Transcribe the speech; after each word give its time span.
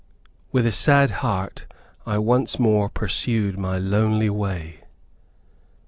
With 0.51 0.65
a 0.65 0.71
sad 0.71 1.11
heart, 1.21 1.71
I 2.07 2.17
once 2.17 2.57
more 2.57 2.89
pursued 2.89 3.59
my 3.59 3.77
lonely 3.77 4.31
way. 4.31 4.79